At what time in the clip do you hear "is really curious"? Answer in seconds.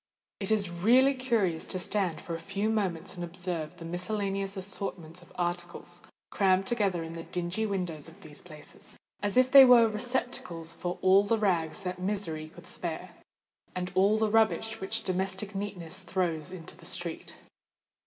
0.49-1.67